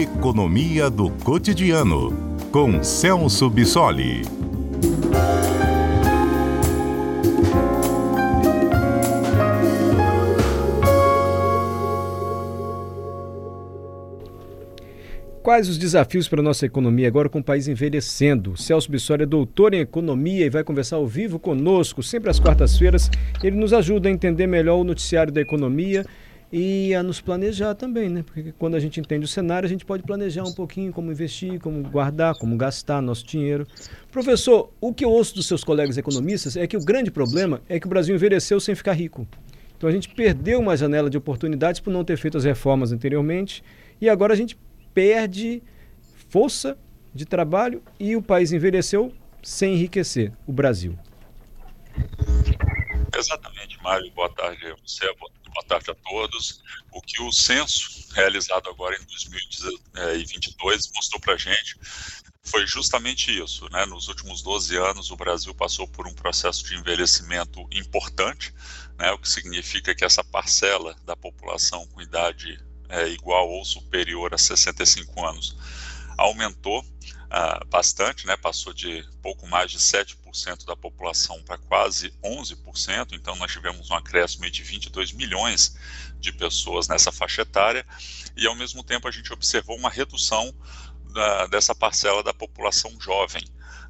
[0.00, 2.12] Economia do Cotidiano,
[2.52, 4.22] com Celso Bissoli.
[15.42, 18.56] Quais os desafios para a nossa economia agora com o país envelhecendo?
[18.56, 23.10] Celso Bissoli é doutor em economia e vai conversar ao vivo conosco, sempre às quartas-feiras.
[23.42, 26.06] Ele nos ajuda a entender melhor o noticiário da economia
[26.50, 28.22] e a nos planejar também, né?
[28.22, 31.60] Porque quando a gente entende o cenário, a gente pode planejar um pouquinho como investir,
[31.60, 33.66] como guardar, como gastar nosso dinheiro.
[34.10, 37.78] Professor, o que eu ouço dos seus colegas economistas é que o grande problema é
[37.78, 39.26] que o Brasil envelheceu sem ficar rico.
[39.76, 43.62] Então a gente perdeu uma janela de oportunidades por não ter feito as reformas anteriormente
[44.00, 44.58] e agora a gente
[44.92, 45.62] perde
[46.30, 46.76] força
[47.14, 49.12] de trabalho e o país envelheceu
[49.42, 50.98] sem enriquecer, o Brasil.
[53.16, 54.10] Exatamente, Mário.
[54.12, 55.30] Boa tarde a você, boa
[55.68, 56.62] tarde a todos.
[56.90, 61.76] O que o censo realizado agora em 2022 mostrou para a gente
[62.42, 63.68] foi justamente isso.
[63.70, 63.84] Né?
[63.86, 68.52] Nos últimos 12 anos, o Brasil passou por um processo de envelhecimento importante,
[68.98, 69.12] né?
[69.12, 74.38] o que significa que essa parcela da população com idade é, igual ou superior a
[74.38, 75.56] 65 anos
[76.16, 76.84] aumentou
[77.30, 83.36] ah, bastante, né, passou de pouco mais de 7% da população para quase 11%, então
[83.36, 85.76] nós tivemos um acréscimo de 22 milhões
[86.18, 87.86] de pessoas nessa faixa etária,
[88.36, 90.54] e ao mesmo tempo a gente observou uma redução
[91.12, 93.44] da, dessa parcela da população jovem,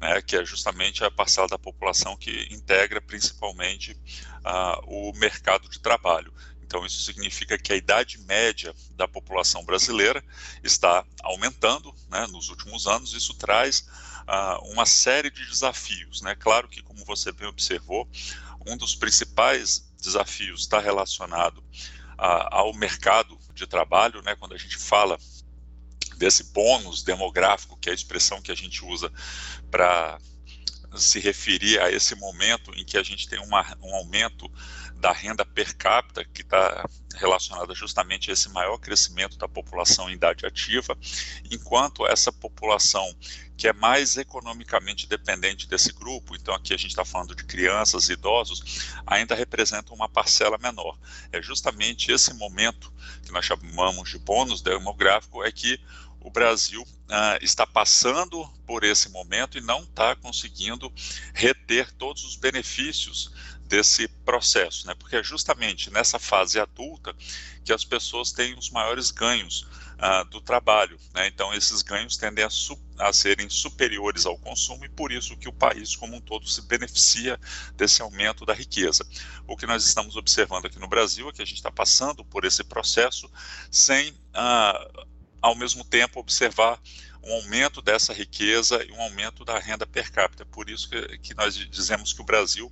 [0.00, 3.96] né, que é justamente a parcela da população que integra principalmente
[4.44, 6.32] ah, o mercado de trabalho.
[6.74, 10.20] Então, isso significa que a idade média da população brasileira
[10.60, 13.12] está aumentando né, nos últimos anos.
[13.12, 13.86] Isso traz
[14.22, 16.20] uh, uma série de desafios.
[16.20, 16.34] Né?
[16.34, 18.08] Claro que, como você bem observou,
[18.66, 24.20] um dos principais desafios está relacionado uh, ao mercado de trabalho.
[24.22, 24.34] Né?
[24.34, 25.16] Quando a gente fala
[26.16, 29.12] desse bônus demográfico, que é a expressão que a gente usa
[29.70, 30.18] para
[30.96, 34.50] se referir a esse momento em que a gente tem uma, um aumento
[34.96, 40.14] da renda per capita, que está relacionada justamente a esse maior crescimento da população em
[40.14, 40.96] idade ativa,
[41.50, 43.14] enquanto essa população
[43.56, 48.08] que é mais economicamente dependente desse grupo, então aqui a gente está falando de crianças
[48.08, 50.98] e idosos, ainda representa uma parcela menor.
[51.30, 55.78] É justamente esse momento que nós chamamos de bônus demográfico, é que
[56.20, 60.90] o Brasil ah, está passando por esse momento e não está conseguindo
[61.34, 63.30] reter todos os benefícios
[63.66, 64.94] desse processo, né?
[64.94, 67.14] Porque é justamente nessa fase adulta
[67.64, 69.66] que as pessoas têm os maiores ganhos
[69.98, 71.26] ah, do trabalho, né?
[71.26, 72.48] Então esses ganhos tendem a,
[72.98, 76.62] a, serem superiores ao consumo e por isso que o país como um todo se
[76.62, 77.38] beneficia
[77.74, 79.06] desse aumento da riqueza.
[79.46, 82.44] O que nós estamos observando aqui no Brasil é que a gente está passando por
[82.44, 83.30] esse processo
[83.70, 85.06] sem, ah,
[85.40, 86.80] ao mesmo tempo, observar
[87.26, 90.44] um aumento dessa riqueza e um aumento da renda per capita.
[90.44, 92.70] Por isso que, que nós dizemos que o Brasil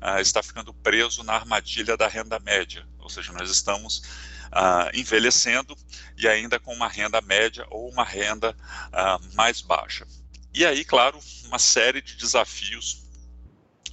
[0.00, 4.02] ah, está ficando preso na armadilha da renda média, ou seja, nós estamos
[4.50, 5.76] ah, envelhecendo
[6.16, 8.56] e ainda com uma renda média ou uma renda
[8.92, 10.06] ah, mais baixa.
[10.52, 13.09] E aí, claro, uma série de desafios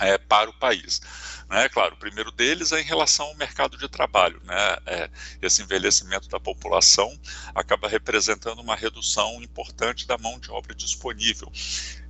[0.00, 1.00] é, para o país.
[1.48, 1.68] Né?
[1.68, 4.40] Claro, o primeiro deles é em relação ao mercado de trabalho.
[4.44, 4.78] Né?
[4.86, 5.10] É,
[5.42, 7.18] esse envelhecimento da população
[7.54, 11.50] acaba representando uma redução importante da mão de obra disponível.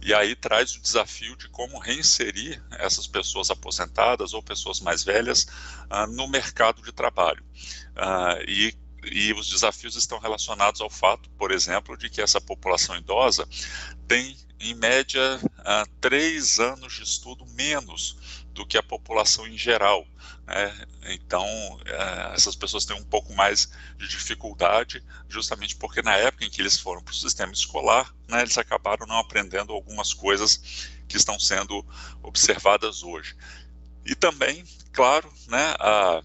[0.01, 5.47] E aí traz o desafio de como reinserir essas pessoas aposentadas ou pessoas mais velhas
[5.89, 7.45] ah, no mercado de trabalho.
[7.97, 8.75] Ah, e
[9.11, 13.47] e os desafios estão relacionados ao fato, por exemplo, de que essa população idosa
[14.09, 14.37] tem,
[14.71, 20.07] em média, uh, três anos de estudo menos do que a população em geral.
[20.47, 20.87] Né?
[21.11, 26.51] Então, uh, essas pessoas têm um pouco mais de dificuldade, justamente porque na época em
[26.51, 31.17] que eles foram para o sistema escolar, né, eles acabaram não aprendendo algumas coisas que
[31.17, 31.85] estão sendo
[32.23, 33.37] observadas hoje.
[34.07, 36.23] E também, claro, né, a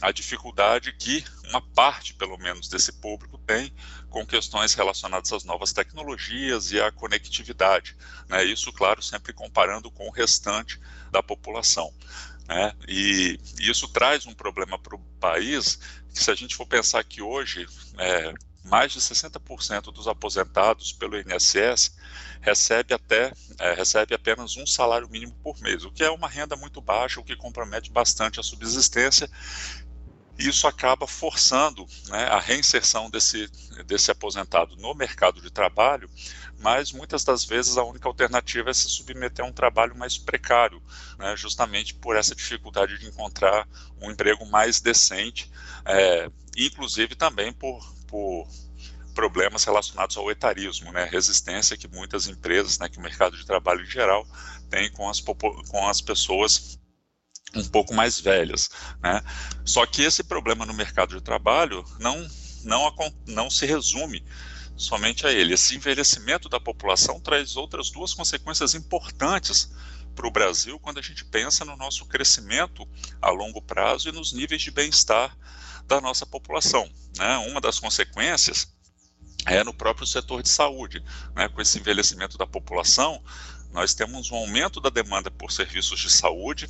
[0.00, 3.72] a dificuldade que uma parte, pelo menos, desse público tem
[4.10, 7.96] com questões relacionadas às novas tecnologias e à conectividade.
[8.28, 8.44] Né?
[8.44, 10.78] Isso, claro, sempre comparando com o restante
[11.10, 11.92] da população.
[12.48, 12.72] Né?
[12.86, 15.78] E isso traz um problema para o país,
[16.12, 17.66] que se a gente for pensar que hoje
[17.98, 18.34] é,
[18.66, 21.96] mais de 60% dos aposentados pelo INSS
[22.40, 26.56] recebe até é, recebe apenas um salário mínimo por mês, o que é uma renda
[26.56, 29.30] muito baixa, o que compromete bastante a subsistência
[30.38, 33.48] isso acaba forçando né, a reinserção desse,
[33.86, 36.10] desse aposentado no mercado de trabalho,
[36.58, 40.82] mas muitas das vezes a única alternativa é se submeter a um trabalho mais precário,
[41.18, 43.66] né, justamente por essa dificuldade de encontrar
[44.00, 45.50] um emprego mais decente,
[45.84, 48.46] é, inclusive também por, por
[49.14, 53.82] problemas relacionados ao etarismo, né, resistência que muitas empresas, né, que o mercado de trabalho
[53.82, 54.26] em geral
[54.68, 56.78] tem com as, com as pessoas
[57.56, 58.70] um pouco mais velhas,
[59.02, 59.22] né?
[59.64, 62.26] Só que esse problema no mercado de trabalho não
[62.64, 62.92] não
[63.26, 64.24] não se resume
[64.76, 65.54] somente a ele.
[65.54, 69.70] Esse envelhecimento da população traz outras duas consequências importantes
[70.14, 72.88] para o Brasil quando a gente pensa no nosso crescimento
[73.20, 75.36] a longo prazo e nos níveis de bem-estar
[75.86, 76.90] da nossa população.
[77.16, 77.36] Né?
[77.48, 78.74] Uma das consequências
[79.46, 81.02] é no próprio setor de saúde.
[81.34, 81.48] Né?
[81.48, 83.22] Com esse envelhecimento da população,
[83.72, 86.66] nós temos um aumento da demanda por serviços de saúde,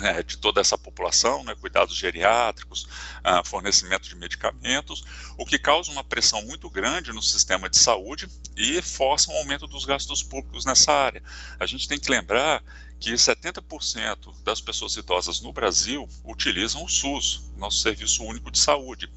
[0.00, 5.04] é, de toda essa população, né, cuidados geriátricos, uh, fornecimento de medicamentos,
[5.36, 9.66] o que causa uma pressão muito grande no sistema de saúde e força um aumento
[9.66, 11.22] dos gastos públicos nessa área.
[11.58, 12.62] A gente tem que lembrar
[13.02, 19.10] que 70% das pessoas idosas no Brasil utilizam o SUS, nosso Serviço Único de Saúde.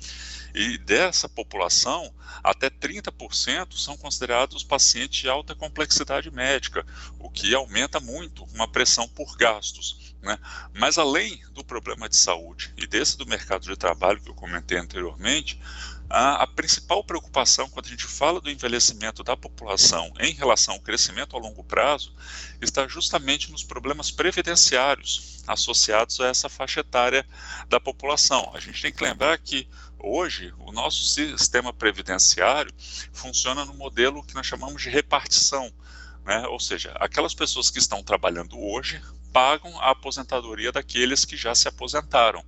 [0.56, 2.12] E dessa população,
[2.44, 6.84] até 30% são considerados pacientes de alta complexidade médica,
[7.20, 10.16] o que aumenta muito uma pressão por gastos.
[10.20, 10.40] Né?
[10.74, 14.80] Mas além do problema de saúde e desse do mercado de trabalho que eu comentei
[14.80, 15.62] anteriormente,
[16.10, 20.80] a, a, principal preocupação quando a gente fala do envelhecimento da população em relação ao
[20.80, 22.14] crescimento a longo prazo
[22.62, 27.26] está justamente nos problemas previdenciários associados a essa faixa etária
[27.68, 28.52] da população.
[28.54, 29.68] A gente tem que lembrar que
[30.00, 32.72] hoje o nosso sistema previdenciário
[33.12, 35.72] funciona no modelo que nós chamamos de repartição.
[36.24, 36.46] Né?
[36.48, 39.02] Ou seja, aquelas pessoas que estão trabalhando hoje
[39.32, 42.44] pagam a aposentadoria daqueles que já se aposentaram.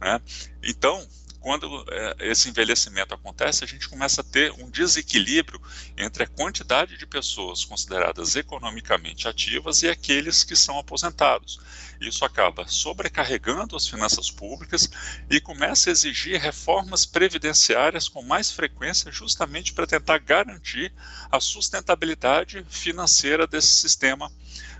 [0.00, 0.20] Né?
[0.62, 1.06] Então,
[1.42, 5.60] quando é, esse envelhecimento acontece, a gente começa a ter um desequilíbrio
[5.96, 11.60] entre a quantidade de pessoas consideradas economicamente ativas e aqueles que são aposentados.
[12.00, 14.88] Isso acaba sobrecarregando as finanças públicas
[15.28, 20.92] e começa a exigir reformas previdenciárias com mais frequência, justamente para tentar garantir
[21.30, 24.30] a sustentabilidade financeira desse sistema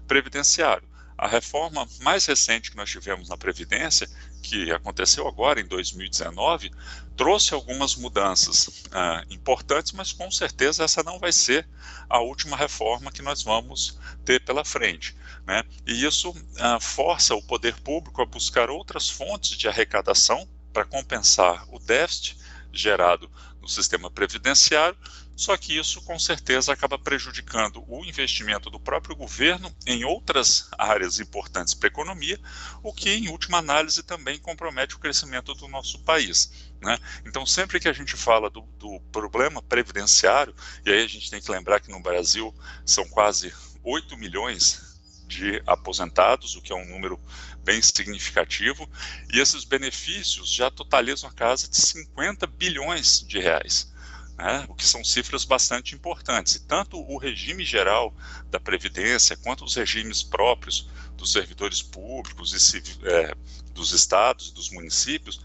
[0.06, 0.91] previdenciário.
[1.22, 4.10] A reforma mais recente que nós tivemos na Previdência,
[4.42, 6.72] que aconteceu agora em 2019,
[7.16, 11.64] trouxe algumas mudanças ah, importantes, mas com certeza essa não vai ser
[12.10, 15.16] a última reforma que nós vamos ter pela frente.
[15.46, 15.62] Né?
[15.86, 21.64] E isso ah, força o poder público a buscar outras fontes de arrecadação para compensar
[21.72, 22.36] o déficit
[22.72, 23.30] gerado
[23.62, 24.98] no sistema previdenciário,
[25.36, 31.20] só que isso com certeza acaba prejudicando o investimento do próprio governo em outras áreas
[31.20, 32.38] importantes para a economia,
[32.82, 36.72] o que em última análise também compromete o crescimento do nosso país.
[36.82, 36.98] Né?
[37.24, 40.54] Então, sempre que a gente fala do, do problema previdenciário,
[40.84, 42.54] e aí a gente tem que lembrar que no Brasil
[42.84, 43.54] são quase
[43.84, 44.91] 8 milhões
[45.32, 47.18] de aposentados, o que é um número
[47.64, 48.88] bem significativo,
[49.32, 53.90] e esses benefícios já totalizam a casa de 50 bilhões de reais.
[54.36, 56.54] Né, o que são cifras bastante importantes.
[56.54, 58.14] E tanto o regime geral
[58.50, 60.88] da Previdência, quanto os regimes próprios
[61.18, 63.34] dos servidores públicos e é,
[63.74, 65.44] dos estados e dos municípios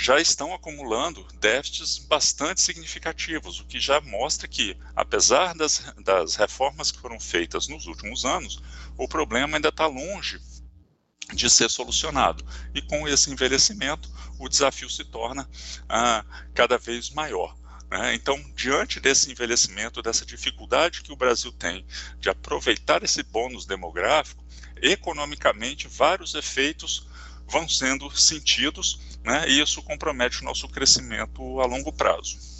[0.00, 6.90] já estão acumulando déficits bastante significativos, o que já mostra que, apesar das, das reformas
[6.90, 8.62] que foram feitas nos últimos anos,
[8.96, 10.40] o problema ainda está longe
[11.34, 12.42] de ser solucionado.
[12.74, 15.46] E com esse envelhecimento, o desafio se torna
[15.86, 17.54] ah, cada vez maior.
[17.90, 18.14] Né?
[18.14, 21.84] Então, diante desse envelhecimento, dessa dificuldade que o Brasil tem
[22.18, 24.42] de aproveitar esse bônus demográfico,
[24.80, 27.06] economicamente, vários efeitos
[27.46, 32.50] vão sendo sentidos né, e isso compromete o nosso crescimento a longo prazo.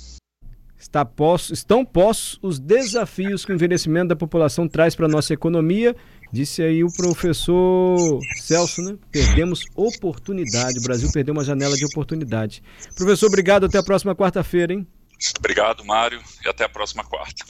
[0.78, 1.06] Está
[1.52, 5.94] estão pós os desafios que o envelhecimento da população traz para a nossa economia.
[6.32, 8.96] Disse aí o professor Celso, né?
[9.12, 10.78] Perdemos oportunidade.
[10.78, 12.62] O Brasil perdeu uma janela de oportunidade.
[12.96, 13.66] Professor, obrigado.
[13.66, 14.86] Até a próxima quarta-feira, hein?
[15.38, 17.44] Obrigado, Mário, e até a próxima quarta.